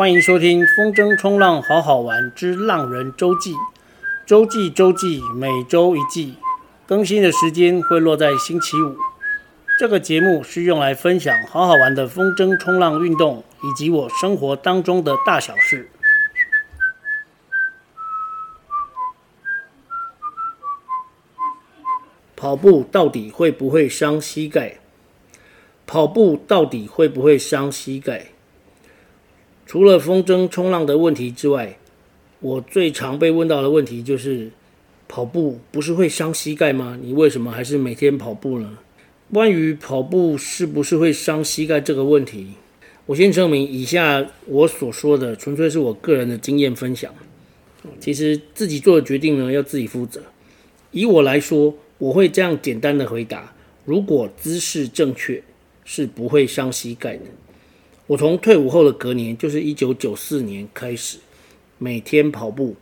[0.00, 3.52] 欢迎收听《风筝冲浪好好玩之浪人周记》，
[4.24, 6.36] 周记周记，每周一记，
[6.86, 8.96] 更新的时间会落在星期五。
[9.78, 15.90] 这个节目是用来分享好好玩的风筝冲浪运动，以及我生活当中的大小事。
[22.34, 24.78] 跑步到底会不会伤膝盖？
[25.86, 28.28] 跑步到底会不会伤膝盖？
[29.70, 31.78] 除了风筝冲浪的问题之外，
[32.40, 34.50] 我最常被问到的问题就是：
[35.06, 36.98] 跑步不是会伤膝盖吗？
[37.00, 38.78] 你为什么还是每天跑步呢？
[39.32, 42.54] 关于跑步是不是会伤膝盖这个问题，
[43.06, 47.14] 我先声明，以下我所说的纯粹是我个人的经验分享。
[48.00, 50.20] 其实自己做的决定呢，要自己负责。
[50.90, 55.40] 以我来说，我会这样简单的回答：如果姿势正确，
[55.84, 57.22] 是不会伤膝盖的。
[58.10, 61.18] 我从退伍后的隔年，就是一九九四年开始，
[61.78, 62.74] 每天跑步。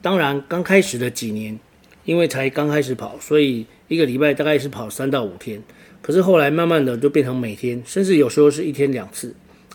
[0.00, 1.56] 当然，刚开始的几年，
[2.04, 5.62] 因为才刚开始跑，所以一个礼拜大概是跑三到五天。
[6.00, 9.32] 可是后来慢慢的就变成每天，甚至有时候是一天两次。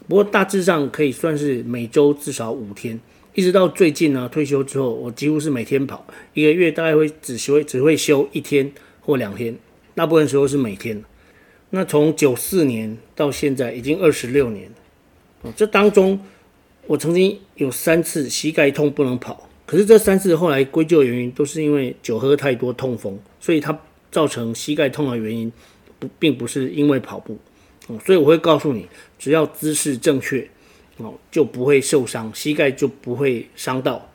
[0.10, 3.00] 不过大致上可以算是每周至少五天。
[3.34, 8.70] 一直到最近呢，退休之后，我几乎是每天跑，一个月大概会只休只会休一天
[9.00, 9.56] 或两天，
[9.96, 11.02] 大部分时候是每天。
[11.70, 14.70] 那从九四年到现在已经二十六年，
[15.56, 16.20] 这当中
[16.88, 23.80] 我曾经有三次膝盖痛不能跑，可是这三次后来归咎原因都是因为酒喝太多痛风，所以它
[24.12, 25.52] 造成膝盖痛的原因。
[26.00, 27.36] 不，并不是因为跑步，
[27.88, 28.86] 哦，所以我会告诉你，
[29.18, 30.48] 只要姿势正确，
[30.98, 34.08] 哦，就不会受伤，膝盖就不会伤到。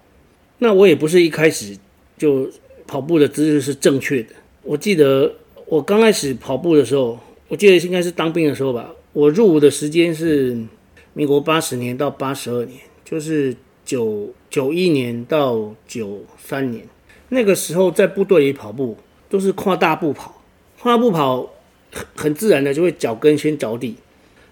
[0.58, 1.76] 那我也不是一开始
[2.16, 2.48] 就
[2.86, 4.28] 跑步的姿势是正确的。
[4.62, 5.34] 我记得
[5.66, 8.88] 我刚开始跑步的时候，我记得应该是当兵的时候吧。
[9.12, 10.56] 我入伍的时间是
[11.14, 16.86] 民国八十年到八十二年，就是九九一年到九三年。
[17.28, 18.96] 那个时候在部队里跑步
[19.28, 20.42] 都是跨大步跑，
[20.80, 21.50] 跨大步跑。
[21.94, 23.94] 很很自然的就会脚跟先着地，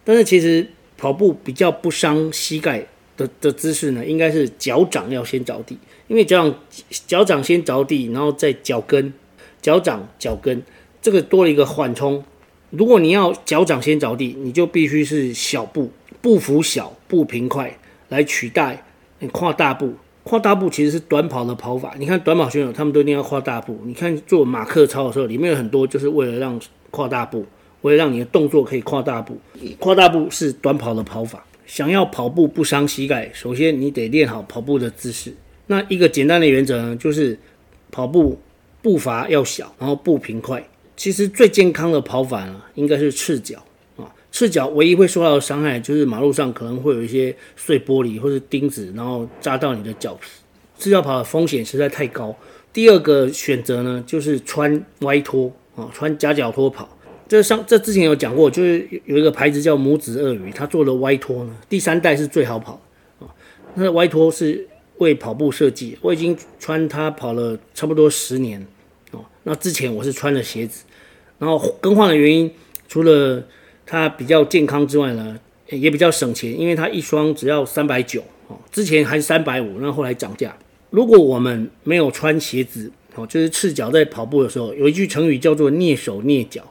[0.04, 0.68] 但是其实
[0.98, 2.86] 跑步比较不伤膝盖
[3.16, 6.60] 的的姿势呢，应该是脚掌要先着地，因为脚掌
[7.06, 9.14] 脚掌先着地，然后再脚跟，
[9.62, 10.62] 脚掌脚跟
[11.00, 12.22] 这个多了一个缓冲。
[12.68, 15.90] 如果你要脚掌先着地，你就必须是小步，
[16.20, 18.84] 步幅小，步频快来取代
[19.18, 19.94] 你跨大步。
[20.22, 23.80] 跨大步其实是短跑的跑法，你看短跑选手他们都一定要跨大步。
[23.84, 26.60] 你看做马克操的时候，里面有很多就是为了让
[26.90, 27.46] 跨大步，
[27.80, 29.38] 为了让你的动作可以跨大步，
[29.78, 31.44] 跨大步是短跑的跑法。
[31.66, 35.32] 想要跑步不伤膝盖，首先你得练好跑步的姿势。
[35.68, 37.38] 那一个简单的原则呢，就是
[37.90, 38.38] 跑步
[38.82, 40.62] 步伐要小，然后步频快。
[40.96, 43.64] 其实最健康的跑法呢，应该是赤脚。
[44.32, 50.28] 赤脚唯一会受到伤害，就是马路上可能会有一些碎玻璃或者钉子，然后扎到你的脚皮。
[50.78, 52.34] 赤脚跑的风险实在太高。
[52.72, 55.52] 第二个选择呢，就是穿歪拖。
[55.94, 56.86] 穿夹脚拖跑，
[57.26, 62.78] 这上这之前有讲过，就是有一个牌子叫拇指鳄鱼，它做的歪拖呢，第三代是最好跑
[63.18, 63.24] 啊。
[63.76, 68.60] 那歪拖是为跑步设计，我已经穿它跑了差不多十年
[69.12, 69.24] 哦。
[69.44, 70.84] 那之前我是穿的鞋子，
[71.38, 72.52] 然后更换的原因，
[72.86, 73.42] 除了
[73.90, 75.36] 它比较健康之外呢，
[75.68, 80.56] 也比较省钱，因为它一双只要三百九哦，之前还是三百五，那后来涨价。
[80.90, 86.62] 如果我们没有穿鞋子，哦，就是赤脚在跑步的时候，有一句成语叫做蹑手蹑脚。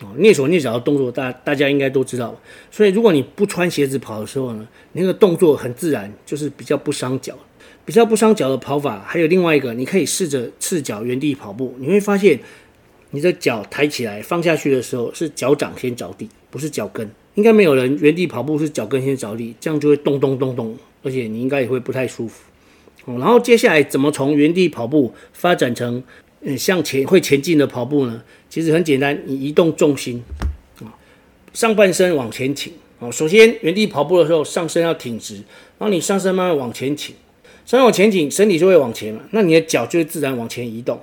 [0.00, 2.34] 哦，蹑手蹑脚的动作，大大家应该都知道。
[2.70, 7.36] 所以，如果你不穿鞋子跑的时候呢，那个动作很自然，就是比较不伤脚。
[7.84, 12.38] 比较不伤脚的跑法，还有另外一个，你可以试着赤脚原地跑步，你会发现，
[13.12, 17.08] 你的脚抬起来放下去的时候，是脚掌先着地，不是脚跟。
[17.34, 22.42] 应该没有人原地跑步是脚跟先着地，这样就会咚咚咚咚，而且你应该也会不太舒服。
[23.04, 26.02] 哦然后接下来怎么从原地跑步发展成
[26.42, 28.22] 嗯向前会前进的跑步呢？
[28.48, 30.22] 其实很简单，你移动重心
[30.80, 30.92] 啊，
[31.52, 33.10] 上半身往前倾啊。
[33.10, 35.36] 首先原地跑步的时候，上身要挺直，
[35.78, 37.14] 然后你上身慢慢往前倾，
[37.64, 39.20] 上身往前倾，身体就会往前嘛。
[39.30, 41.00] 那你的脚就会自然往前移动。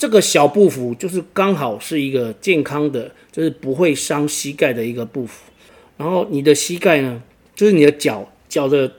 [0.00, 5.44] 这个小步幅就是刚好是一个健康的，就是不会伤膝盖的一个步幅。
[5.98, 7.22] 然后你的膝盖呢，
[7.54, 8.90] 就是你的脚脚的。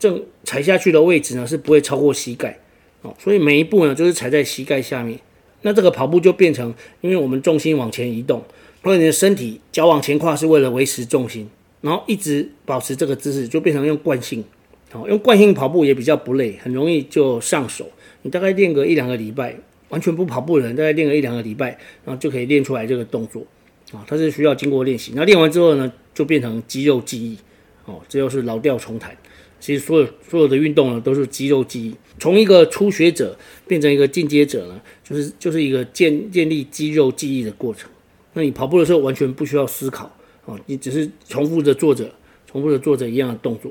[0.00, 2.58] 正踩下去的位置呢，是不会超过膝盖
[3.02, 5.16] 哦，所以每一步呢就是踩在膝盖下面。
[5.60, 8.42] 那这个跑步就变成，因为我们重心往前移动，
[8.82, 11.48] 或者你的身体脚往前跨是为了维持重心，
[11.82, 14.42] 然后一直保持这个姿势，就变成用惯性。
[14.90, 17.88] 哦，用惯性跑步也比较不累，很容易就上手。
[18.22, 19.54] 你大概练个一两个礼拜，
[19.92, 21.68] 完全不跑步的人，大概练个一两个礼拜，
[22.02, 23.46] 然后就可以练出来这个动作
[23.92, 24.02] 啊。
[24.08, 27.36] 它是需要经过练习，那练完之后呢，就变成肌肉记忆
[27.84, 29.14] 哦，这又是老调重弹。
[29.60, 31.94] 其实所有所有的运动呢，都是肌肉记忆。
[32.18, 37.90] 从一个初学者变成一个进阶者呢，就是就是一个建建立肌肉记忆的过程。
[38.32, 40.10] 那你跑步的时候完全不需要思考
[40.46, 42.10] 哦，你只是重复着做着，
[42.50, 43.70] 重复着做着一样的动作。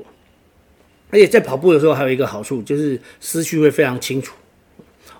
[1.10, 4.34] 而且在跑步的时候还有一个好处，就是思绪会非常清楚。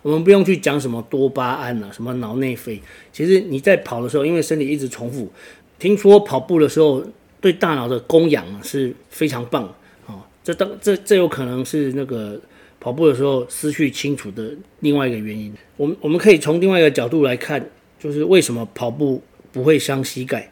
[0.03, 2.83] 我们不用去讲什么多巴胺啊，什么脑内啡。
[3.13, 5.31] 其实你在跑的时候，因为身体一直重复，
[5.79, 7.05] 听说跑步的时候
[7.41, 9.63] 对大脑的供氧是非常棒
[10.07, 10.27] 啊。
[10.43, 12.41] 这当这这有可能是那个
[12.81, 15.55] 跑步的时候思绪清楚的另外一个原因。
[15.77, 17.65] 我们我们可以从另外一个角度来看，
[18.01, 19.23] 就是为什么跑步
[19.53, 20.51] 不会伤膝盖。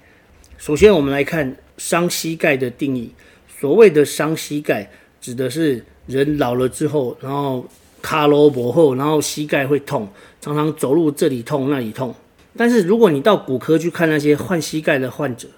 [0.58, 3.10] 首先，我们来看伤膝盖的定义。
[3.58, 4.88] 所谓的伤膝盖，
[5.20, 7.66] 指的是人老了之后，然后。
[8.02, 10.08] 卡罗伯后，然后膝盖会痛，
[10.40, 12.14] 常常走路这里痛那里痛。
[12.56, 15.48] 但是如果你到骨科去看那些换膝盖的患者，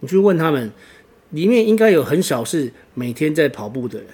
[0.00, 0.70] 你去问他们，
[1.30, 4.08] 里面应该有很少是每天在跑步的人。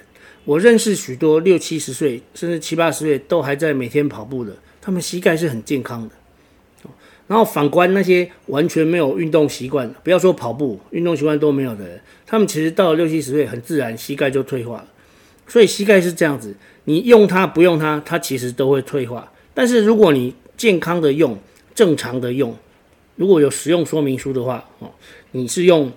[0.44, 6.15] 我认识许多六七十岁甚至七八十岁都还在每天跑步的，他们膝盖是很健康的。
[7.27, 14.87] 然后反观那些完全没有运动习惯，不要说跑步，运动习惯都没有的人，他们其实到了六七十岁，很自然膝盖就退化了。
[15.46, 16.55] 所以膝盖是这样子。
[16.85, 19.32] 你用它不用它，它其实都会退化。
[19.55, 21.38] 但是如果你健康的用，
[21.75, 22.55] 正常的用，
[23.17, 24.91] 如果有使用说明书的话，哦，
[25.32, 25.91] 你是用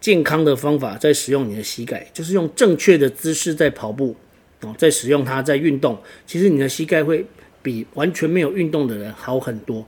[0.00, 4.14] 健康的方法在使用你的膝盖，就是用正确的姿势在跑步，
[4.60, 7.24] 哦，在使用它在运动，其实你的膝盖会
[7.62, 9.86] 比完全没有运动的人好很多。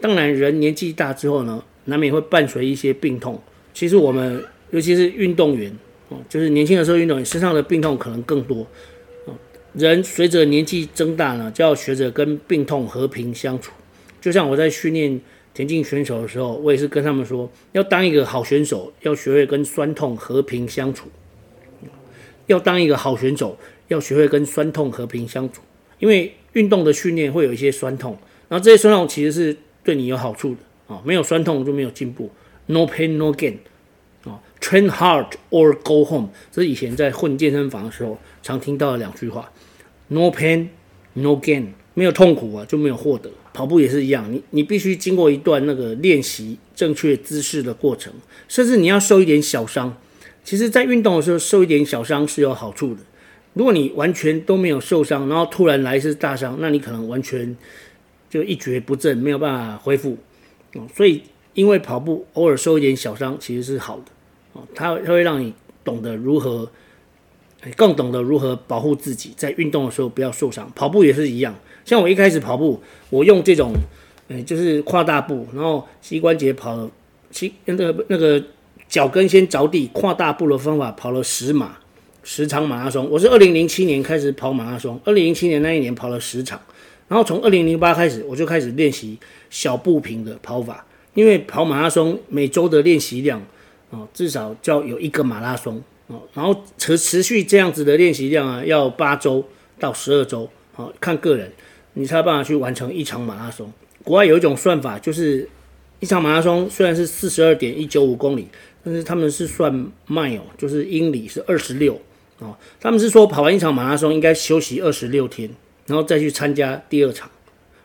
[0.00, 3.40] 当然，人年纪大之后呢，难免会伴随一些病痛。
[3.74, 5.70] 其实我们尤其是运动员，
[6.28, 8.66] 就是年轻的时候运动你身上的病痛可能更多。
[9.72, 13.72] 人随着年纪增大呢，就要学着跟病痛和平相处。
[14.20, 15.20] 就像我在训练
[15.54, 21.08] 田径选手的时候，我也是跟他们说，要当一个好选手，要学会跟酸痛和平相处。
[22.46, 25.62] 要当一个好选手，要学会跟酸痛和平相处。
[26.00, 28.18] 因为运动的训练会有一些酸痛，
[28.48, 31.00] 然后这些酸痛其实是对你有好处的啊。
[31.04, 32.28] 没有酸痛就没有进步。
[32.66, 33.54] No pain, no gain。
[34.60, 36.30] ，Train hard or go home。
[36.52, 39.50] 这是以前在混健身房的时候常听到的两句话。
[40.08, 40.68] No pain,
[41.14, 43.30] no gain，没有痛苦啊，就没有获得。
[43.52, 48.12] 跑步也是一样，你你必须经过一段那个练习正确姿势的过程，
[48.46, 49.96] 甚至你要受一点小伤。
[50.42, 53.00] 其实，在运动的时候受一点小伤是有好处的。
[53.54, 57.56] 如果你完全都没有受伤，然后突然来一次大伤，那你可能完全
[58.30, 60.16] 就一蹶不振，没有办法恢复。
[60.94, 61.22] 所以，
[61.54, 64.04] 因为跑步偶尔受一点小伤其实是好的。
[64.52, 65.52] 哦，它它会让你
[65.84, 66.70] 懂得如何。
[67.76, 70.72] 更懂得如何保护自己，在运动的时候不要受伤。
[70.74, 71.54] 跑步也是一样，
[71.84, 73.74] 像我一开始跑步，我用这种，
[74.28, 76.90] 嗯，就是跨大步，然后膝关节跑了，
[77.30, 78.42] 膝那个那个
[78.88, 81.76] 脚跟先着地，跨大步的方法跑了十码，
[82.24, 83.06] 十场马拉松。
[83.10, 86.58] 我是二零零七年开始跑马拉松，二零零七年那一年跑了十场，
[87.08, 89.18] 然后从二零零八开始，我就开始练习
[89.50, 93.42] 小步频的跑法，因为跑马拉松每周的练习量
[93.90, 96.22] 哦，至少就要有一个马拉松哦。
[96.32, 99.44] 然后持持续这样子的练习量啊，要八周
[99.78, 101.52] 到十二周，哦看个人，
[101.94, 103.72] 你才有办法去完成一场马拉松。
[104.02, 105.48] 国外有一种算法，就是
[105.98, 108.48] 一场马拉松虽然是四十二点一九五公里，
[108.82, 109.72] 但是他们是算
[110.08, 112.00] mile，就是英里是二十六
[112.38, 112.56] 哦。
[112.80, 115.50] 他们是说跑完一场马拉松应该休息二十六天，
[115.86, 117.30] 然后再去参加第二场。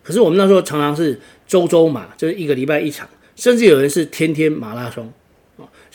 [0.03, 5.11] 可是我们那时候常常是周周马，就是一个礼拜一场，甚至有人是天天马拉松，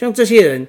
[0.00, 0.66] 像这些人。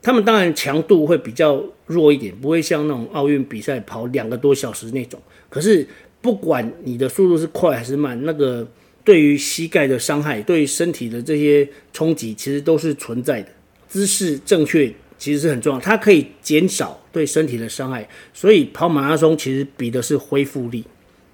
[0.00, 5.20] 他们当然强度会比较弱一点，不会像那种奥运比赛跑两个多小时那种。
[5.50, 5.84] 可是
[6.22, 8.66] 不管你的速度是快还是慢，那个
[9.02, 13.48] 对于膝盖的伤害，对于身体的这些冲击，其实都是存在的。
[13.88, 18.08] 姿势正确其实是很重要，它可以减少对身体的伤害。
[18.32, 20.84] 所以跑马拉松其实比的是恢复力。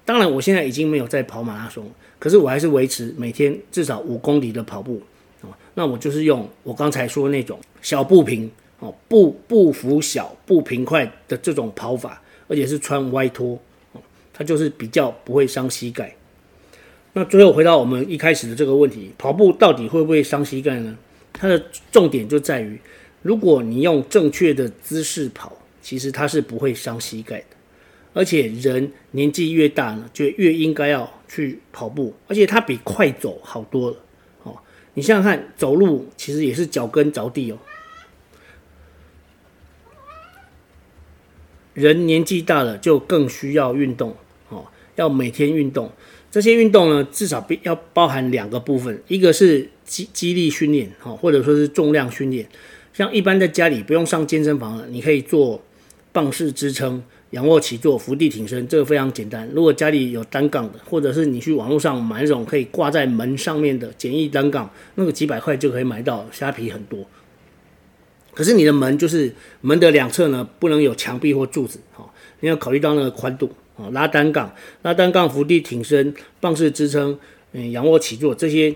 [0.03, 4.99] 当然，我现在已经没有在跑马拉松，可是我还是维持每天至少五公里的跑步。
[5.73, 8.49] 那我就是用我刚才说的那种小步频
[8.79, 13.59] 哦，步步幅小、步频快的这种跑法，而且是穿歪拖
[13.93, 14.01] 哦，
[14.33, 16.15] 它就是比较不会伤膝盖。
[17.13, 20.97] 那最后回到我们一开始的这个问题，跑步到底会不会伤膝盖呢？
[21.31, 21.61] 它的
[21.91, 22.79] 重点就在于，
[23.21, 27.45] 如果你用正确的姿势跑，其实它是不会伤膝盖的。
[28.13, 33.97] 而且人年纪越大呢，就越应该要去跑步，而且它比快走好多了。
[34.95, 37.57] 你想想看，走路其实也是脚跟着地哦。
[41.73, 44.15] 人年纪大了，就更需要运动
[44.49, 45.91] 哦，要每天运动。
[46.31, 52.47] 这些运动呢，至少必要包含两个部分，一个是肌肌力训练，哈，或者说是重量训练。
[52.93, 55.61] 像一般在家里不用上健身房了，你可以做
[56.13, 57.03] 棒式支撑、
[57.35, 59.45] 仰卧起坐、伏地挺身，这个非常简单。
[59.53, 67.05] 如果家里有单杠的，或者是你去网络上买那种可以挂在门上面的简易单杠，那个几百块就可以买到，虾皮很多。
[68.33, 77.19] 可是你的门就是门的两侧呢，不能有墙壁或柱子，哈，你要考虑到那个宽度，啊，拉单杠、拉单杠、伏地挺身、棒式支撑、
[77.51, 78.73] 嗯，仰卧起坐，这些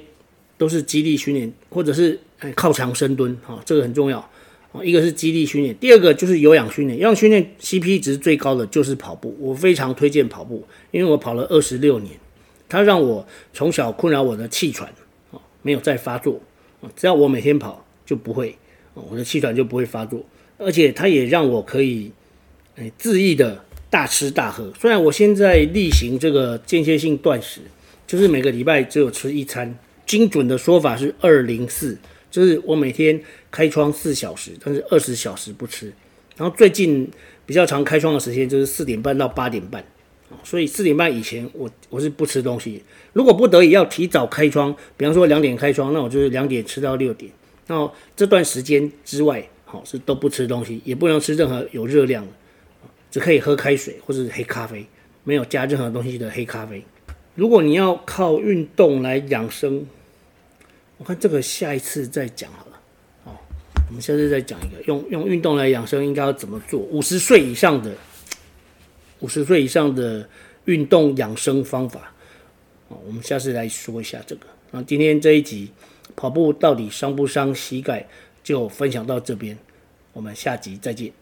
[0.57, 2.19] 都是肌力训练，或者是
[2.55, 4.29] 靠墙深蹲，哈，这个很重要。
[4.83, 6.99] 一个是肌力训练，第二个就是有氧训练。
[6.99, 12.13] 有氧训练 CP 值最高的就是跑步，我非常推荐跑步，因为我跑了二十六年，
[12.67, 14.89] 它让我从小困扰我的气喘
[15.31, 16.41] 啊没有再发作
[16.81, 18.55] 啊，只要我每天跑就不会，
[18.93, 20.25] 我的气喘就不会发作，
[20.57, 22.11] 而且它也让我可以
[22.75, 24.71] 诶恣意的大吃大喝。
[24.79, 27.61] 虽然我现在例行这个间歇性断食，
[28.05, 31.97] 就是每个礼拜只有吃一餐，精准的说法是二零四。
[32.31, 33.19] 就是我每天
[33.49, 35.91] 开窗四小时，但是二十小时不吃。
[36.37, 37.09] 然后最近
[37.45, 39.83] 比较常开窗的时间就是四点半到八点半，
[40.43, 42.83] 所以四点半以前我我是不吃东西。
[43.13, 47.31] 如果不得已要提早开窗，比方说两点开窗，那我就是两点吃到六点。
[47.67, 52.31] 那这段时间之外，好是都不吃东西，也不能吃任何有热量的，
[53.11, 54.85] 只可以喝开水或是黑咖啡，
[55.23, 56.83] 没有加任何东西的黑咖啡。
[57.35, 59.85] 如果你要靠运动来养生。
[60.99, 62.81] 我看这个下一次再讲好了，
[63.23, 63.31] 哦，
[63.87, 66.81] 我们下次再讲一个用用运动来养生应该要怎么做？
[66.81, 67.95] 五十岁以上的，
[69.21, 70.27] 五十岁以上的
[70.65, 72.13] 运动养生方法，
[72.89, 74.45] 哦，我们下次来说一下这个。
[74.71, 75.71] 那今天这一集
[76.17, 78.05] 跑步到底伤不伤膝盖，
[78.43, 79.57] 就分享到这边，
[80.11, 81.13] 我们下集再见。